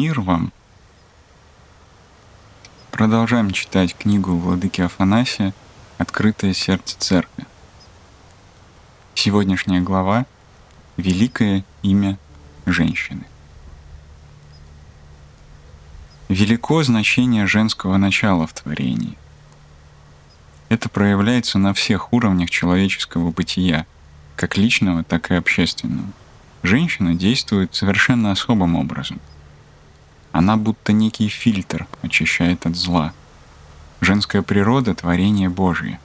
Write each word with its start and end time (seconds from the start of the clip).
Мир 0.00 0.18
вам! 0.22 0.50
Продолжаем 2.90 3.50
читать 3.50 3.94
книгу 3.94 4.34
Владыки 4.34 4.80
Афанасия 4.80 5.52
«Открытое 5.98 6.54
сердце 6.54 6.98
церкви». 6.98 7.44
Сегодняшняя 9.14 9.82
глава 9.82 10.24
«Великое 10.96 11.66
имя 11.82 12.18
женщины». 12.64 13.26
Велико 16.30 16.82
значение 16.82 17.46
женского 17.46 17.98
начала 17.98 18.46
в 18.46 18.54
творении. 18.54 19.18
Это 20.70 20.88
проявляется 20.88 21.58
на 21.58 21.74
всех 21.74 22.14
уровнях 22.14 22.48
человеческого 22.48 23.32
бытия, 23.32 23.84
как 24.34 24.56
личного, 24.56 25.04
так 25.04 25.30
и 25.30 25.34
общественного. 25.34 26.08
Женщина 26.62 27.14
действует 27.14 27.74
совершенно 27.74 28.32
особым 28.32 28.76
образом. 28.76 29.20
Она 30.32 30.56
будто 30.56 30.92
некий 30.92 31.28
фильтр 31.28 31.86
очищает 32.02 32.66
от 32.66 32.76
зла. 32.76 33.12
Женская 34.00 34.42
природа— 34.42 34.94
творение 34.96 35.48
Божье. 35.48 35.98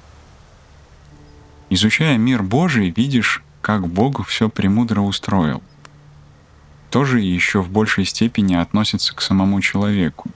Изучая 1.70 2.18
мир 2.18 2.42
Божий, 2.44 2.90
видишь, 2.90 3.44
как 3.62 3.88
Бог 3.88 4.26
все 4.28 4.50
премудро 4.50 5.02
устроил. 5.02 5.62
Тоже 6.90 7.20
еще 7.20 7.62
в 7.62 7.70
большей 7.70 8.06
степени 8.06 8.56
относится 8.56 9.14
к 9.16 9.22
самому 9.22 9.62
человеку. 9.62 10.30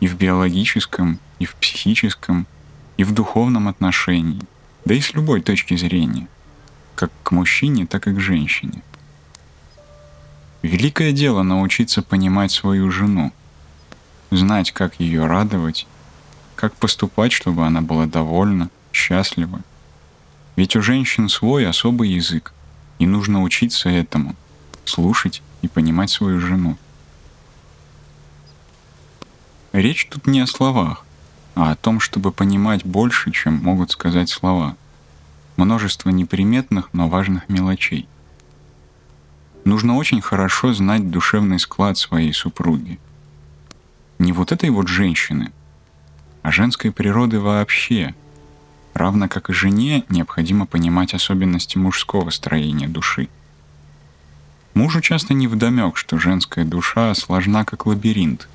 И 0.00 0.08
в 0.08 0.16
биологическом, 0.16 1.18
и 1.38 1.44
в 1.44 1.54
психическом, 1.54 2.46
и 2.96 3.04
в 3.04 3.12
духовном 3.12 3.68
отношении, 3.68 4.42
да 4.84 4.94
и 4.94 5.00
с 5.00 5.14
любой 5.14 5.40
точки 5.42 5.76
зрения, 5.76 6.26
как 6.94 7.10
к 7.22 7.30
мужчине, 7.30 7.86
так 7.86 8.08
и 8.08 8.14
к 8.14 8.20
женщине— 8.20 8.82
Великое 10.62 11.10
дело 11.10 11.42
научиться 11.42 12.02
понимать 12.02 12.52
свою 12.52 12.90
жену, 12.92 13.32
знать, 14.30 14.70
как 14.70 15.00
ее 15.00 15.26
радовать, 15.26 15.88
как 16.54 16.72
поступать, 16.76 17.32
чтобы 17.32 17.66
она 17.66 17.80
была 17.80 18.06
довольна, 18.06 18.70
счастлива. 18.92 19.60
Ведь 20.54 20.76
у 20.76 20.82
женщин 20.82 21.28
свой 21.28 21.66
особый 21.66 22.10
язык, 22.10 22.52
и 23.00 23.06
нужно 23.06 23.42
учиться 23.42 23.88
этому, 23.88 24.36
слушать 24.84 25.42
и 25.62 25.68
понимать 25.68 26.10
свою 26.10 26.38
жену. 26.38 26.78
Речь 29.72 30.06
тут 30.08 30.28
не 30.28 30.40
о 30.40 30.46
словах, 30.46 31.04
а 31.56 31.72
о 31.72 31.76
том, 31.76 31.98
чтобы 31.98 32.30
понимать 32.30 32.84
больше, 32.84 33.32
чем 33.32 33.54
могут 33.54 33.90
сказать 33.90 34.30
слова. 34.30 34.76
Множество 35.56 36.10
неприметных, 36.10 36.90
но 36.92 37.08
важных 37.08 37.48
мелочей. 37.48 38.06
Нужно 39.64 39.96
очень 39.96 40.20
хорошо 40.20 40.72
знать 40.72 41.10
душевный 41.10 41.60
склад 41.60 41.96
своей 41.96 42.32
супруги. 42.32 42.98
Не 44.18 44.32
вот 44.32 44.50
этой 44.50 44.70
вот 44.70 44.88
женщины, 44.88 45.52
а 46.42 46.50
женской 46.50 46.90
природы 46.90 47.38
вообще. 47.38 48.14
Равно 48.94 49.28
как 49.28 49.50
и 49.50 49.52
жене 49.52 50.04
необходимо 50.08 50.66
понимать 50.66 51.14
особенности 51.14 51.78
мужского 51.78 52.30
строения 52.30 52.88
души. 52.88 53.28
Мужу 54.74 55.00
часто 55.00 55.32
не 55.32 55.46
вдомек, 55.46 55.96
что 55.96 56.18
женская 56.18 56.64
душа 56.64 57.14
сложна 57.14 57.64
как 57.64 57.86
лабиринт, 57.86 58.48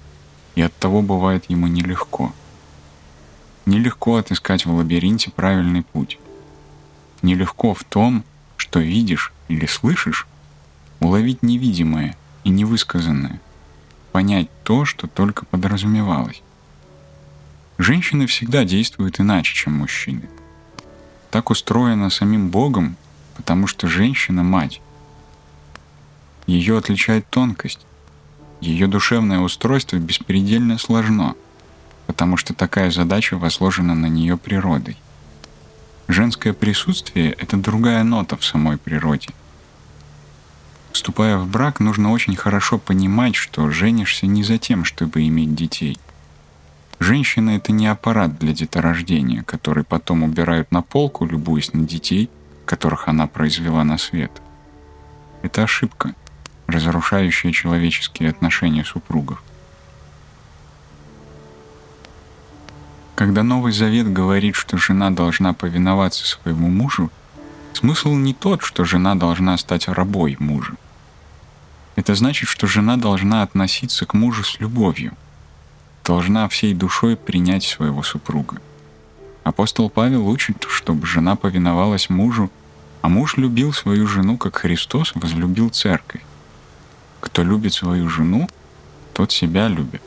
и 0.56 0.62
оттого 0.62 1.02
бывает 1.02 1.46
ему 1.50 1.68
нелегко. 1.68 2.34
Нелегко 3.66 4.18
отыскать 4.18 4.66
в 4.66 4.74
лабиринте 4.74 5.32
правильный 5.32 5.84
путь. 5.84 6.20
Нелегко 7.22 7.74
в 7.74 7.84
том, 7.84 8.24
что 8.58 8.80
видишь 8.80 9.34
или 9.48 9.66
слышишь, 9.66 10.28
уловить 11.00 11.44
невидимое 11.44 12.16
и 12.44 12.50
невысказанное, 12.50 13.40
понять 14.12 14.50
то, 14.64 14.86
что 14.86 15.08
только 15.08 15.46
подразумевалось. 15.46 16.42
Женщины 17.78 18.26
всегда 18.26 18.64
действуют 18.64 19.20
иначе, 19.20 19.54
чем 19.54 19.74
мужчины. 19.74 20.24
Так 21.30 21.50
устроено 21.50 22.10
самим 22.10 22.50
Богом, 22.50 22.96
потому 23.36 23.68
что 23.68 23.88
женщина— 23.88 24.44
мать. 24.44 24.82
Ее 26.48 26.78
отличает 26.78 27.30
тонкость. 27.30 27.86
Ее 28.62 28.88
душевное 28.88 29.40
устройство 29.40 29.98
беспредельно 29.98 30.80
сложно, 30.80 31.36
потому 32.08 32.38
что 32.38 32.56
такая 32.56 32.90
задача 32.90 33.38
возложена 33.38 33.94
на 33.94 34.08
нее 34.08 34.38
природой. 34.38 34.98
Женское 36.08 36.54
присутствие— 36.54 37.32
это 37.38 37.58
другая 37.58 38.04
нота 38.04 38.38
в 38.38 38.46
самой 38.46 38.78
природе— 38.78 39.30
Вступая 40.98 41.38
в 41.38 41.48
брак, 41.48 41.80
нужно 41.80 42.12
очень 42.12 42.36
хорошо 42.36 42.80
понимать, 42.80 43.36
что 43.36 43.70
женишься 43.70 44.26
не 44.26 44.44
за 44.44 44.58
тем, 44.58 44.84
чтобы 44.84 45.28
иметь 45.28 45.54
детей. 45.54 46.00
Женщина— 46.98 47.52
это 47.58 47.72
не 47.72 47.86
аппарат 47.86 48.40
для 48.40 48.52
деторождения, 48.52 49.44
который 49.44 49.84
потом 49.84 50.24
убирают 50.24 50.72
на 50.72 50.82
полку, 50.82 51.28
любуясь 51.28 51.72
на 51.72 51.86
детей, 51.86 52.32
которых 52.66 53.08
она 53.08 53.28
произвела 53.28 53.84
на 53.84 54.00
свет. 54.00 54.32
Это 55.44 55.62
ошибка, 55.62 56.16
разрушающая 56.66 57.52
человеческие 57.52 58.32
отношения 58.32 58.84
супругов. 58.84 59.44
Когда 63.14 63.44
Новый 63.44 63.72
Завет 63.72 64.12
говорит, 64.12 64.56
что 64.56 64.78
жена 64.78 65.12
должна 65.12 65.54
повиноваться 65.54 66.26
своему 66.26 66.70
мужу, 66.70 67.12
смысл 67.74 68.16
не 68.16 68.34
тот, 68.34 68.64
что 68.64 68.84
жена 68.84 69.14
должна 69.14 69.60
стать 69.60 69.88
рабой 69.88 70.38
мужа. 70.40 70.74
Это 71.98 72.14
значит, 72.14 72.48
что 72.48 72.68
жена 72.68 72.96
должна 72.96 73.42
относиться 73.42 74.06
к 74.06 74.14
мужу 74.14 74.44
с 74.44 74.60
любовью, 74.60 75.14
должна 76.06 76.48
всей 76.48 76.76
душой 76.76 77.18
принять 77.18 77.64
своего 77.64 78.04
супруга. 78.04 78.62
Апостол 79.44 79.90
Павел 79.90 80.28
учит, 80.28 80.68
чтобы 80.70 81.08
жена 81.08 81.36
повиновалась 81.36 82.12
мужу, 82.12 82.52
а 83.02 83.10
муж 83.10 83.38
любил 83.38 83.74
свою 83.74 84.06
жену, 84.06 84.38
как 84.38 84.58
Христос 84.58 85.14
возлюбил 85.16 85.70
церковь. 85.70 86.22
Кто 87.20 87.44
любит 87.44 87.74
свою 87.74 88.10
жену, 88.10 88.48
тот 89.14 89.32
себя 89.32 89.68
любит. 89.68 90.04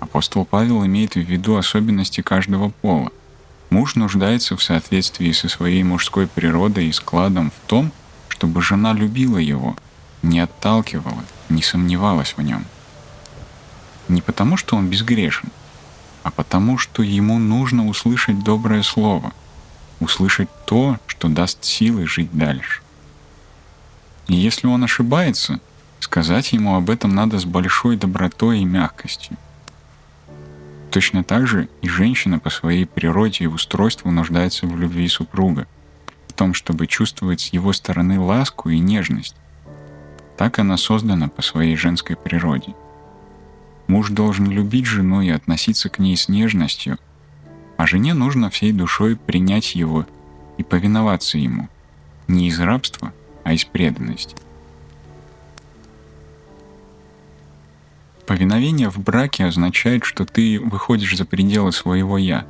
Апостол 0.00 0.44
Павел 0.44 0.84
имеет 0.84 1.14
в 1.14 1.20
виду 1.20 1.54
особенности 1.54 2.22
каждого 2.22 2.70
пола. 2.70 3.12
Муж 3.70 3.94
нуждается 3.94 4.56
в 4.56 4.62
соответствии 4.64 5.30
со 5.30 5.48
своей 5.48 5.84
мужской 5.84 6.26
природой 6.26 6.88
и 6.88 6.92
складом 6.92 7.52
в 7.52 7.68
том, 7.68 7.92
чтобы 8.28 8.62
жена 8.62 8.92
любила 8.94 9.38
его– 9.38 9.76
не 10.22 10.40
отталкивала, 10.40 11.24
не 11.48 11.62
сомневалась 11.62 12.34
в 12.36 12.42
нем. 12.42 12.64
Не 14.08 14.22
потому, 14.22 14.56
что 14.56 14.76
он 14.76 14.88
безгрешен, 14.88 15.48
а 16.22 16.30
потому, 16.30 16.78
что 16.78 17.02
ему 17.02 17.38
нужно 17.38 17.86
услышать 17.88 18.42
доброе 18.42 18.82
слово, 18.82 19.32
услышать 20.00 20.48
то, 20.66 20.98
что 21.06 21.28
даст 21.28 21.64
силы 21.64 22.06
жить 22.06 22.30
дальше. 22.32 22.82
И 24.28 24.34
если 24.34 24.66
он 24.66 24.84
ошибается, 24.84 25.60
сказать 26.00 26.52
ему 26.52 26.76
об 26.76 26.90
этом 26.90 27.14
надо 27.14 27.38
с 27.38 27.44
большой 27.44 27.96
добротой 27.96 28.60
и 28.60 28.64
мягкостью. 28.64 29.36
Точно 30.90 31.24
так 31.24 31.46
же 31.46 31.68
и 31.80 31.88
женщина 31.88 32.38
по 32.38 32.50
своей 32.50 32.84
природе 32.84 33.44
и 33.44 33.46
устройству 33.46 34.10
нуждается 34.10 34.66
в 34.66 34.78
любви 34.78 35.08
супруга, 35.08 35.66
в 36.28 36.34
том, 36.34 36.54
чтобы 36.54 36.86
чувствовать 36.86 37.40
с 37.40 37.52
его 37.52 37.72
стороны 37.72 38.20
ласку 38.20 38.68
и 38.68 38.78
нежность, 38.78 39.34
так 40.42 40.58
она 40.58 40.76
создана 40.76 41.28
по 41.28 41.40
своей 41.40 41.76
женской 41.76 42.16
природе. 42.16 42.74
Муж 43.86 44.10
должен 44.10 44.50
любить 44.50 44.86
жену 44.86 45.22
и 45.22 45.30
относиться 45.30 45.88
к 45.88 46.00
ней 46.00 46.16
с 46.16 46.28
нежностью, 46.28 46.98
а 47.76 47.86
жене 47.86 48.12
нужно 48.12 48.50
всей 48.50 48.72
душой 48.72 49.14
принять 49.14 49.76
его 49.76 50.04
и 50.58 50.64
повиноваться 50.64 51.38
ему, 51.38 51.68
не 52.26 52.48
из 52.48 52.58
рабства, 52.58 53.12
а 53.44 53.52
из 53.52 53.64
преданности. 53.64 54.34
Повиновение 58.26 58.90
в 58.90 58.98
браке 58.98 59.44
означает, 59.44 60.04
что 60.04 60.24
ты 60.24 60.58
выходишь 60.58 61.16
за 61.16 61.24
пределы 61.24 61.70
своего 61.70 62.18
«я», 62.18 62.46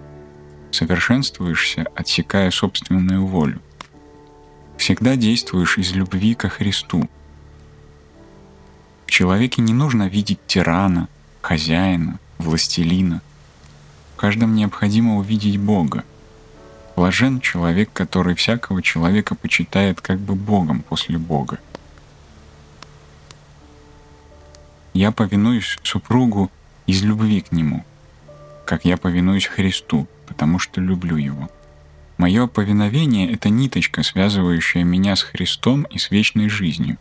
совершенствуешься, 0.70 1.84
отсекая 1.94 2.50
собственную 2.52 3.26
волю. 3.26 3.60
Всегда 4.78 5.14
действуешь 5.16 5.76
из 5.76 5.92
любви 5.92 6.34
ко 6.34 6.48
Христу– 6.48 7.10
человеке 9.12 9.60
не 9.60 9.74
нужно 9.74 10.08
видеть 10.08 10.38
тирана, 10.46 11.06
хозяина, 11.42 12.18
властелина. 12.38 13.20
В 14.14 14.16
каждом 14.16 14.54
необходимо 14.54 15.18
увидеть 15.18 15.58
Бога. 15.58 16.04
Блажен 16.96 17.40
человек, 17.40 17.90
который 17.92 18.34
всякого 18.34 18.80
человека 18.82 19.34
почитает 19.34 20.00
как 20.00 20.18
бы 20.18 20.34
Богом 20.34 20.80
после 20.80 21.18
Бога. 21.18 21.58
Я 24.94 25.12
повинуюсь 25.12 25.78
супругу 25.82 26.50
из 26.86 27.02
любви 27.02 27.42
к 27.42 27.52
нему, 27.52 27.84
как 28.64 28.86
я 28.86 28.96
повинуюсь 28.96 29.46
Христу, 29.46 30.06
потому 30.26 30.58
что 30.58 30.80
люблю 30.80 31.16
его. 31.16 31.50
Мое 32.16 32.46
повиновение— 32.46 33.30
это 33.34 33.50
ниточка, 33.50 34.02
связывающая 34.02 34.84
меня 34.84 35.16
с 35.16 35.22
Христом 35.22 35.82
и 35.84 35.98
с 35.98 36.10
вечной 36.10 36.48
жизнью. 36.48 36.96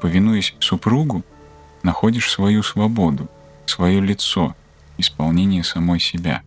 Повинуясь 0.00 0.54
супругу, 0.60 1.24
находишь 1.86 2.30
свою 2.30 2.64
свободу, 2.64 3.28
свое 3.64 4.00
лицо, 4.00 4.56
исполнение 4.98 5.62
самой 5.62 6.00
себя. 6.00 6.42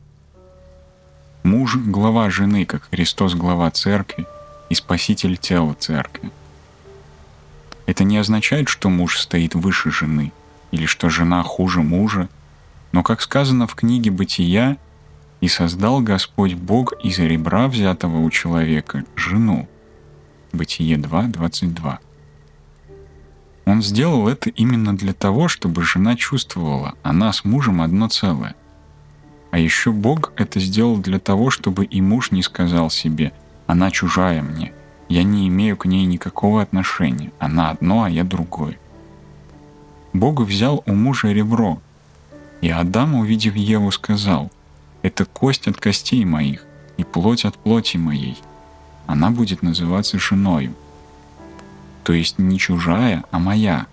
Муж— 1.43 1.75
глава 1.97 2.29
жены, 2.29 2.65
как 2.65 2.89
Христос— 2.91 3.33
глава 3.35 3.71
церкви 3.71 4.27
и 4.69 4.75
спаситель 4.75 5.37
тела 5.37 5.73
церкви. 5.79 6.29
Это 7.85 8.03
не 8.03 8.17
означает, 8.17 8.67
что 8.67 8.89
муж 8.89 9.17
стоит 9.17 9.55
выше 9.55 9.91
жены 9.91 10.33
или 10.71 10.85
что 10.85 11.09
жена 11.09 11.41
хуже 11.43 11.81
мужа, 11.81 12.27
но, 12.91 13.01
как 13.01 13.21
сказано 13.21 13.65
в 13.65 13.75
книге 13.75 14.11
«Бытия», 14.11 14.77
«И 15.41 15.47
создал 15.47 16.01
Господь 16.01 16.55
Бог 16.55 16.93
из 17.01 17.17
ребра, 17.17 17.69
взятого 17.69 18.17
у 18.17 18.29
человека, 18.29 19.05
жену». 19.15 19.69
Бытие 20.51 20.97
2, 20.97 21.23
22. 21.23 21.99
Он 23.69 23.83
сделал 23.83 24.27
это 24.27 24.49
именно 24.49 24.97
для 24.97 25.13
того, 25.13 25.47
чтобы 25.47 25.83
жена 25.83 26.15
чувствовала, 26.15 26.95
она 27.03 27.31
с 27.31 27.45
мужем 27.45 27.83
одно 27.83 28.09
целое. 28.09 28.55
А 29.51 29.59
еще 29.59 29.91
Бог 29.91 30.33
это 30.37 30.59
сделал 30.59 30.97
для 30.97 31.19
того, 31.19 31.51
чтобы 31.51 31.85
и 31.85 32.01
муж 32.01 32.31
не 32.31 32.41
сказал 32.41 32.89
себе 32.89 33.31
«она 33.67 33.91
чужая 33.91 34.41
мне», 34.41 34.73
я 35.07 35.21
не 35.21 35.47
имею 35.49 35.77
к 35.77 35.85
ней 35.85 36.05
никакого 36.05 36.63
отношения. 36.63 37.31
Она 37.37 37.69
одно, 37.69 38.05
а 38.05 38.09
я 38.09 38.23
другое. 38.23 38.79
Бог 40.13 40.41
взял 40.41 40.81
у 40.87 40.93
мужа 40.95 41.27
ребро, 41.31 41.79
и 42.61 42.69
Адам, 42.71 43.13
увидев 43.13 43.55
Еву, 43.55 43.91
сказал, 43.91 44.51
«Это 45.03 45.25
кость 45.25 45.67
от 45.67 45.77
костей 45.77 46.25
моих 46.25 46.65
и 46.97 47.03
плоть 47.03 47.45
от 47.45 47.55
плоти 47.55 47.97
моей. 47.97 48.39
Она 49.05 49.29
будет 49.29 49.61
называться 49.61 50.17
женою». 50.17 50.73
То 52.09 52.13
есть 52.13 52.39
не 52.39 52.57
чужая, 52.57 53.23
а 53.29 53.37
моя. 53.37 53.85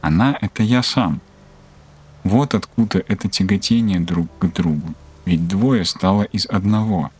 Она— 0.00 0.38
это 0.40 0.62
я 0.62 0.80
сам. 0.84 1.20
Вот 2.22 2.54
откуда 2.54 3.02
это 3.08 3.28
тяготение 3.28 3.98
друг 3.98 4.28
к 4.38 4.46
другу. 4.46 4.94
Ведь 5.24 5.48
двое 5.48 5.84
стало 5.84 6.22
из 6.22 6.46
одного 6.46 7.10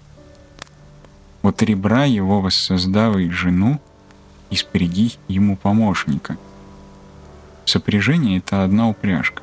—от 1.42 1.60
ребра 1.64 2.04
его 2.04 2.40
воссоздавай 2.40 3.30
жену 3.30 3.80
и 4.48 4.54
спряги 4.54 5.14
ему 5.26 5.56
помощника. 5.56 6.36
Сопряжение— 7.64 8.38
это 8.46 8.62
одна 8.62 8.88
упряжка. 8.88 9.42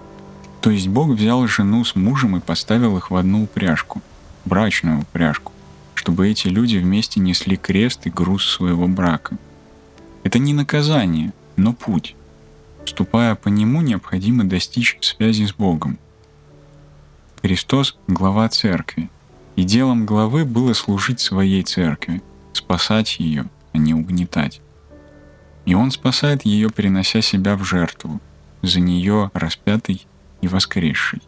То 0.61 0.69
есть 0.69 0.87
Бог 0.87 1.09
взял 1.09 1.45
жену 1.45 1.83
с 1.83 1.93
мужем 1.97 2.37
и 2.37 2.39
поставил 2.39 2.95
их 2.95 3.11
в 3.11 3.17
одну 3.17 3.43
упряжку, 3.43 4.01
брачную 4.45 5.01
упряжку, 5.01 5.51
чтобы 5.93 6.29
эти 6.29 6.47
люди 6.47 6.77
вместе 6.77 7.19
несли 7.19 7.57
крест 7.57 8.07
и 8.07 8.09
груз 8.09 8.45
своего 8.45 8.87
брака. 8.87 9.37
Это 10.24 10.39
не 10.39 10.54
наказание, 10.54 11.33
но 11.56 11.74
путь. 11.74 12.16
Ступая 12.86 13.36
по 13.36 13.48
нему, 13.50 13.81
необходимо 13.81 14.44
достичь 14.44 14.98
связи 15.01 15.45
с 15.45 15.54
Богом. 15.54 15.98
Христос— 17.42 17.98
глава 18.07 18.50
церкви— 18.50 19.10
и 19.60 19.63
делом 19.63 20.06
главы 20.06 20.45
было 20.45 20.71
служить 20.71 21.19
своей 21.19 21.63
церкви, 21.63 22.21
спасать 22.54 23.19
ее, 23.19 23.45
а 23.74 23.77
не 23.77 23.94
угнетать. 23.94 24.62
И 25.66 25.74
он 25.74 25.92
спасает 25.92 26.45
ее, 26.45 26.69
принося 26.69 27.22
себя 27.22 27.57
в 27.57 27.65
жертву, 27.65 28.22
за 28.62 28.80
нее 28.80 29.31
распятый 29.33 30.07
и 30.39 30.48
воскресший. 30.48 31.22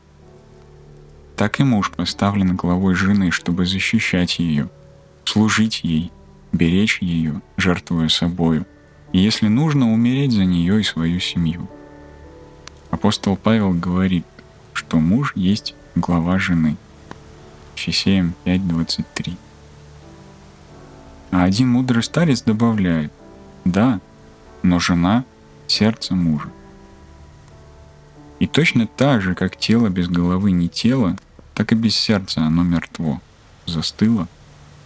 Так 1.35 1.59
и 1.59 1.63
муж 1.63 1.91
поставлен 1.91 2.55
главой 2.55 2.95
жены, 2.95 3.31
чтобы 3.31 3.65
защищать 3.65 4.39
ее, 4.39 4.69
служить 5.25 5.81
ей, 5.83 6.09
беречь 6.53 6.99
ее, 7.01 7.41
жертвуя 7.57 8.07
собою, 8.07 8.65
и 9.11 9.19
если 9.19 9.47
нужно, 9.47 9.91
умереть 9.91 10.31
за 10.31 10.45
нее 10.45 10.79
и 10.79 10.83
свою 10.83 11.19
семью. 11.19 11.67
Апостол 12.89 13.35
Павел 13.35 13.73
говорит, 13.73 14.25
что 14.73 14.99
муж 14.99 15.33
есть 15.35 15.75
глава 15.95 16.39
жены– 16.39 16.77
Фисеям 17.75 18.35
5.23. 18.45 19.35
А 21.31 21.43
один 21.43 21.69
мудрый 21.69 22.03
старец 22.03 22.41
добавляет, 22.41 23.11
да, 23.65 23.99
но 24.63 24.79
жена— 24.79 25.23
сердце 25.67 26.13
мужа. 26.15 26.49
И 28.39 28.47
точно 28.47 28.87
так 28.87 29.21
же, 29.21 29.35
как 29.35 29.55
тело 29.55 29.89
без 29.89 30.07
головы 30.07 30.51
не 30.51 30.67
тело, 30.67 31.17
так 31.53 31.71
и 31.71 31.75
без 31.75 31.95
сердца 31.95 32.41
оно 32.41 32.63
мертво, 32.63 33.21
застыло, 33.65 34.27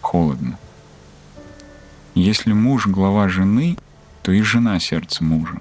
холодно. 0.00 0.58
Если 2.14 2.52
муж— 2.52 2.86
глава 2.86 3.28
жены, 3.28 3.76
то 4.26 4.32
и 4.32 4.42
жена— 4.42 4.78
сердце 4.80 5.22
мужа. 5.22 5.60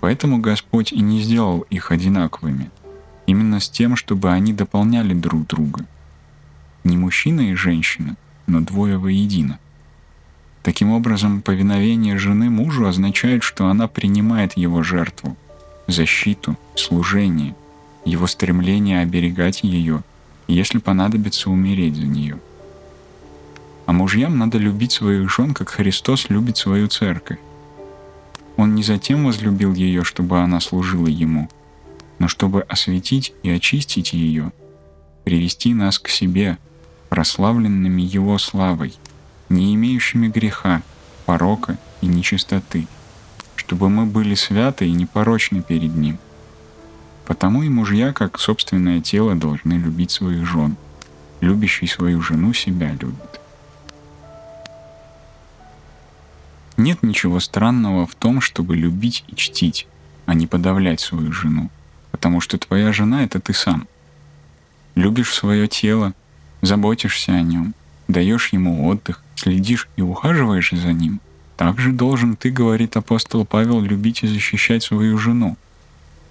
Поэтому 0.00 0.38
Господь 0.38 0.92
и 0.92 1.00
не 1.00 1.22
сделал 1.22 1.60
их 1.70 1.90
одинаковыми, 1.90 2.70
именно 3.26 3.60
с 3.60 3.70
тем, 3.70 3.96
чтобы 3.96 4.30
они 4.30 4.52
дополняли 4.52 5.14
друг 5.14 5.46
друга— 5.46 5.86
не 6.84 6.98
мужчина 6.98 7.40
и 7.40 7.54
женщина, 7.54 8.16
но 8.46 8.60
двое 8.60 8.98
воедино. 8.98 9.58
Таким 10.62 10.90
образом, 10.90 11.40
повиновение 11.40 12.18
жены 12.18 12.50
мужу 12.50 12.86
означает, 12.86 13.42
что 13.42 13.68
она 13.68 13.88
принимает 13.88 14.54
его 14.54 14.82
жертву, 14.82 15.34
защиту, 15.86 16.58
служение, 16.74 17.54
его 18.04 18.26
стремление 18.26 19.00
оберегать 19.00 19.62
ее, 19.62 20.02
если 20.46 20.78
понадобится 20.78 21.48
умереть 21.50 21.96
за 21.96 22.06
нее. 22.06 22.38
А 23.86 23.92
мужьям 23.92 24.36
надо 24.36 24.58
любить 24.58 24.92
своих 24.92 25.30
жен, 25.30 25.54
как 25.54 25.70
Христос 25.70 26.28
любит 26.28 26.58
свою 26.58 26.88
церковь. 26.88 27.38
Он 28.62 28.74
не 28.74 28.82
затем 28.82 29.26
возлюбил 29.26 29.74
ее, 29.74 30.04
чтобы 30.04 30.38
она 30.38 30.60
служила 30.60 31.08
ему, 31.08 31.50
но 32.18 32.28
чтобы 32.28 32.62
осветить 32.62 33.34
и 33.42 33.50
очистить 33.50 34.12
ее, 34.12 34.52
привести 35.24 35.74
нас 35.74 35.98
к 35.98 36.08
себе– 36.08 36.58
прославленными 37.12 38.00
Его 38.00 38.38
славой, 38.38 38.94
не 39.50 39.74
имеющими 39.74 40.28
греха, 40.28 40.80
порока 41.26 41.76
и 42.00 42.06
нечистоты, 42.06 42.86
чтобы 43.54 43.90
мы 43.90 44.06
были 44.06 44.34
святы 44.34 44.88
и 44.88 44.92
непорочны 44.92 45.60
перед 45.60 45.94
Ним. 45.94 46.16
Потому 47.26 47.62
и 47.64 47.68
мужья, 47.68 48.14
как 48.14 48.38
собственное 48.38 49.02
тело, 49.02 49.34
должны 49.34 49.74
любить 49.74 50.10
своих 50.10 50.46
жен. 50.46 50.76
Любящий 51.42 51.86
свою 51.86 52.22
жену 52.22 52.54
себя 52.54 52.92
любит. 52.92 53.41
Нет 56.82 57.04
ничего 57.04 57.38
странного 57.38 58.08
в 58.08 58.16
том, 58.16 58.40
чтобы 58.40 58.74
любить 58.74 59.22
и 59.28 59.36
чтить, 59.36 59.86
а 60.26 60.34
не 60.34 60.48
подавлять 60.48 60.98
свою 60.98 61.32
жену, 61.32 61.70
потому 62.10 62.40
что 62.40 62.58
твоя 62.58 62.92
жена— 62.92 63.22
это 63.24 63.38
ты 63.38 63.54
сам. 63.54 63.86
Любишь 64.96 65.32
свое 65.32 65.68
тело, 65.68 66.12
заботишься 66.60 67.34
о 67.34 67.40
нем, 67.40 67.74
даешь 68.08 68.48
ему 68.48 68.88
отдых, 68.88 69.22
следишь 69.36 69.88
и 69.94 70.02
ухаживаешь 70.02 70.72
за 70.72 70.92
ним, 70.92 71.20
также 71.56 71.92
должен 71.92 72.34
ты, 72.34 72.50
говорит 72.50 72.96
апостол 72.96 73.46
Павел, 73.46 73.80
любить 73.80 74.24
и 74.24 74.26
защищать 74.26 74.82
свою 74.82 75.18
жену, 75.18 75.56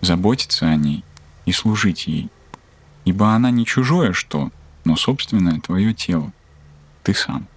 заботиться 0.01 0.65
о 0.67 0.75
ней 0.75 1.05
и 1.45 1.53
служить 1.53 2.07
ей. 2.07 2.29
Ибо 3.05 3.29
она 3.29 3.51
не 3.51 3.65
чужое 3.65 4.11
что, 4.11 4.51
но 4.83 4.97
собственное 4.97 5.61
твое 5.61 5.93
тело. 5.93 6.33
Ты 7.03 7.13
сам. 7.13 7.47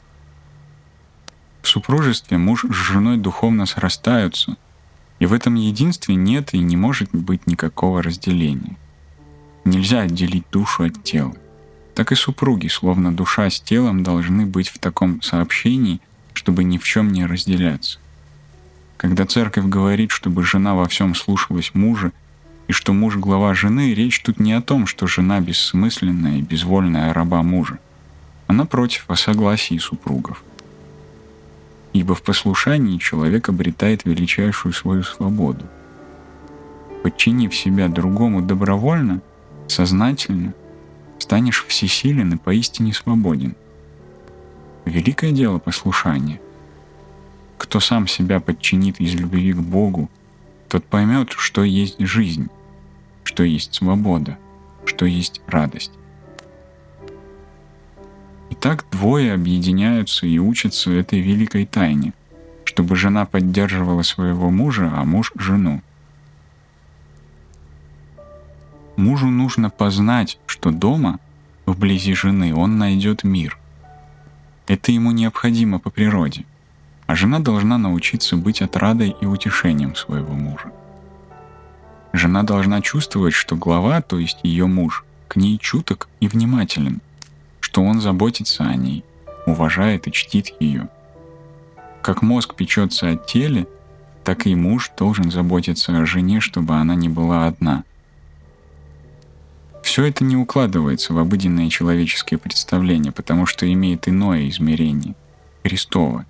Супружестве 1.74 2.38
муж 2.38 2.64
с 2.70 2.72
женой 2.72 3.16
духовно 3.16 3.66
срастаются, 3.66 4.56
и 5.18 5.26
в 5.26 5.32
этом 5.32 5.56
единстве 5.56 6.14
нет 6.14 6.54
и 6.54 6.58
не 6.60 6.76
может 6.76 7.10
быть 7.10 7.48
никакого 7.48 8.00
разделения. 8.00 8.76
Нельзя 9.64 10.02
отделить 10.02 10.44
душу 10.52 10.84
от 10.84 11.02
тела 11.02 11.34
так 11.96 12.12
и 12.12 12.14
супруги, 12.14 12.68
словно 12.68 13.12
душа 13.12 13.50
с 13.50 13.60
телом, 13.60 14.04
должны 14.04 14.46
быть 14.46 14.68
в 14.68 14.78
таком 14.78 15.20
сообщении, 15.20 16.00
чтобы 16.32 16.62
ни 16.62 16.78
в 16.78 16.84
чем 16.84 17.10
не 17.10 17.26
разделяться. 17.26 17.98
Когда 18.96 19.26
церковь 19.26 19.64
говорит, 19.64 20.12
чтобы 20.12 20.44
жена 20.44 20.76
во 20.76 20.86
всем 20.86 21.16
слушалась 21.16 21.72
мужа, 21.74 22.12
и 22.68 22.72
что 22.72 22.92
муж 22.92 23.16
глава 23.16 23.52
жены, 23.54 23.94
речь 23.94 24.20
тут 24.20 24.38
не 24.38 24.52
о 24.52 24.62
том, 24.62 24.86
что 24.86 25.08
жена 25.08 25.40
бессмысленная 25.40 26.38
и 26.38 26.42
безвольная 26.42 27.12
раба 27.12 27.42
мужа, 27.42 27.80
а 28.46 28.52
напротив, 28.52 29.06
о 29.08 29.16
согласии 29.16 29.78
супругов. 29.78 30.44
Ибо 31.94 32.14
в 32.14 32.22
послушании 32.22 32.98
человек 32.98 33.48
обретает 33.48 34.04
величайшую 34.04 34.74
свою 34.74 35.02
свободу. 35.02 35.64
Подчинив 37.02 37.54
себя 37.54 37.88
другому 37.88 38.42
добровольно, 38.42 39.22
сознательно– 39.68 40.52
станешь 41.24 41.64
всесилен 41.66 42.34
и 42.34 42.36
поистине 42.36 42.92
свободен. 42.92 43.56
Великое 44.84 45.32
дело 45.32 45.58
послушания. 45.58 46.40
Кто 47.56 47.80
сам 47.80 48.06
себя 48.06 48.40
подчинит 48.40 49.00
из 49.00 49.14
любви 49.14 49.54
к 49.54 49.60
Богу, 49.60 50.10
тот 50.68 50.84
поймет, 50.84 51.32
что 51.32 51.64
есть 51.64 51.98
жизнь, 51.98 52.48
что 53.22 53.42
есть 53.42 53.74
свобода, 53.74 54.38
что 54.84 55.06
есть 55.06 55.40
радость. 55.46 55.92
Итак, 58.66 58.86
двое 58.90 59.34
объединяются 59.34 60.26
и 60.26 60.38
учатся 60.38 60.90
этой 60.90 61.20
великой 61.20 61.66
тайне, 61.66 62.14
чтобы 62.64 62.96
жена 62.96 63.26
поддерживала 63.26 64.00
своего 64.00 64.48
мужа, 64.48 64.90
а 64.96 65.04
муж— 65.04 65.32
жену. 65.38 65.82
Мужу 68.96 69.26
нужно 69.26 69.68
познать, 69.68 70.38
что 70.46 70.70
дома, 70.70 71.20
вблизи 71.66 72.14
жены, 72.14 72.54
он 72.54 72.78
найдет 72.78 73.22
мир. 73.22 73.58
Это 74.66 74.92
ему 74.92 75.10
необходимо 75.10 75.78
по 75.78 75.90
природе. 75.90 76.46
А 77.06 77.14
жена 77.14 77.40
должна 77.40 77.76
научиться 77.76 78.34
быть 78.38 78.62
отрадой 78.62 79.14
и 79.20 79.26
утешением 79.26 79.94
своего 79.94 80.32
мужа. 80.32 80.72
Жена 82.14 82.42
должна 82.44 82.80
чувствовать, 82.80 83.34
что 83.34 83.56
глава, 83.56 84.00
то 84.00 84.18
есть 84.18 84.38
ее 84.42 84.66
муж, 84.66 85.04
к 85.28 85.36
ней 85.36 85.58
чуток 85.58 86.08
и 86.20 86.28
внимателен, 86.28 87.02
что 87.74 87.82
он 87.82 88.00
заботится 88.00 88.62
о 88.62 88.76
ней, 88.76 89.04
уважает 89.46 90.06
и 90.06 90.12
чтит 90.12 90.54
ее. 90.60 90.88
Как 92.02 92.22
мозг 92.22 92.54
печется 92.54 93.08
о 93.08 93.16
теле, 93.16 93.66
так 94.22 94.46
и 94.46 94.54
муж 94.54 94.92
должен 94.96 95.32
заботиться 95.32 95.98
о 95.98 96.06
жене, 96.06 96.38
чтобы 96.38 96.76
она 96.76 96.94
не 96.94 97.08
была 97.08 97.48
одна. 97.48 97.82
Все 99.82 100.04
это 100.04 100.22
не 100.22 100.36
укладывается 100.36 101.14
в 101.14 101.18
обыденные 101.18 101.68
человеческие 101.68 102.38
представления, 102.38 103.10
потому 103.10 103.44
что 103.44 103.66
имеет 103.70 104.06
иное 104.06 104.48
измерение– 104.50 105.16
Христово 105.64 106.26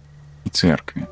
и 0.46 0.48
Церкви. 0.48 1.06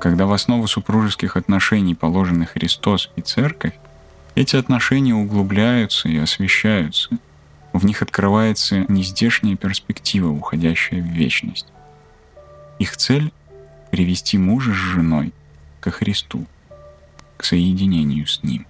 Когда 0.00 0.26
в 0.26 0.32
основу 0.32 0.68
супружеских 0.68 1.36
отношений 1.36 1.96
положены 1.96 2.46
Христос 2.46 3.10
и 3.16 3.22
Церковь, 3.22 3.74
эти 4.36 4.54
отношения 4.54 5.16
углубляются 5.16 6.08
и 6.08 6.16
освещаются. 6.16 7.18
В 7.78 7.84
них 7.84 8.02
открывается 8.02 8.84
нездешняя 8.88 9.54
перспектива, 9.54 10.30
уходящая 10.30 11.00
в 11.00 11.04
вечность. 11.04 11.68
Их 12.80 12.96
цель— 12.96 13.32
привести 13.92 14.36
мужа 14.36 14.72
с 14.72 14.74
женой 14.74 15.32
ко 15.78 15.92
Христу, 15.92 16.44
к 17.36 17.44
соединению 17.44 18.26
с 18.26 18.42
Ним. 18.42 18.66